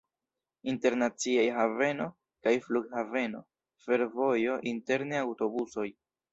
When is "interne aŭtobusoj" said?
4.77-5.89